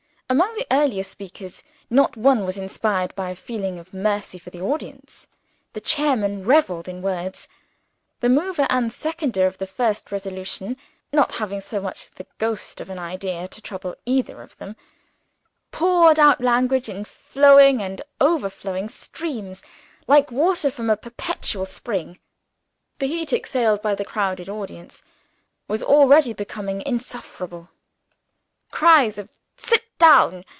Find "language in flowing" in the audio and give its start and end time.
16.39-17.81